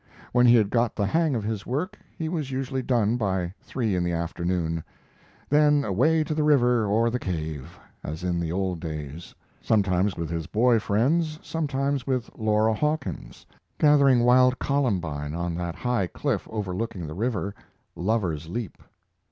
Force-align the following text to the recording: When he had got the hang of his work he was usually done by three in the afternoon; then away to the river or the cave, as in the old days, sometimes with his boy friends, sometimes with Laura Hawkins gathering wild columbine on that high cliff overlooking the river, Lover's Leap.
When 0.31 0.47
he 0.47 0.55
had 0.55 0.71
got 0.71 0.95
the 0.95 1.05
hang 1.05 1.35
of 1.35 1.43
his 1.43 1.63
work 1.67 1.95
he 2.17 2.27
was 2.27 2.49
usually 2.49 2.81
done 2.81 3.17
by 3.17 3.53
three 3.61 3.95
in 3.95 4.03
the 4.03 4.13
afternoon; 4.13 4.83
then 5.47 5.83
away 5.85 6.23
to 6.23 6.33
the 6.33 6.41
river 6.41 6.87
or 6.87 7.11
the 7.11 7.19
cave, 7.19 7.79
as 8.03 8.23
in 8.23 8.39
the 8.39 8.51
old 8.51 8.79
days, 8.79 9.35
sometimes 9.61 10.17
with 10.17 10.31
his 10.31 10.47
boy 10.47 10.79
friends, 10.79 11.37
sometimes 11.43 12.07
with 12.07 12.31
Laura 12.35 12.73
Hawkins 12.73 13.45
gathering 13.77 14.21
wild 14.23 14.57
columbine 14.57 15.35
on 15.35 15.53
that 15.53 15.75
high 15.75 16.07
cliff 16.07 16.47
overlooking 16.49 17.05
the 17.05 17.13
river, 17.13 17.53
Lover's 17.95 18.49
Leap. 18.49 18.81